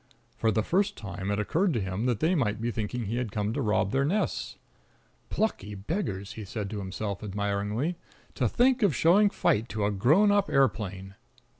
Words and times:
For 0.35 0.49
the 0.51 0.63
first 0.63 0.97
time 0.97 1.29
it 1.29 1.37
occurred 1.37 1.73
to 1.75 1.79
him 1.79 2.07
that 2.07 2.21
they 2.21 2.33
might 2.33 2.59
be 2.59 2.71
thinking 2.71 3.05
he 3.05 3.17
had 3.17 3.31
come 3.31 3.53
to 3.53 3.61
rob 3.61 3.91
their 3.91 4.03
nests. 4.03 4.57
"Plucky 5.29 5.75
beggars!" 5.75 6.33
he 6.33 6.43
said 6.43 6.71
to 6.71 6.79
himself 6.79 7.23
admiringly, 7.23 7.97
"to 8.33 8.49
think 8.49 8.81
of 8.81 8.95
showing 8.95 9.29
fight 9.29 9.69
to 9.69 9.85
a 9.85 9.91
grown 9.91 10.31
up 10.31 10.49
aeroplane!" 10.49 11.13